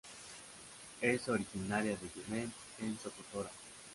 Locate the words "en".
2.79-2.97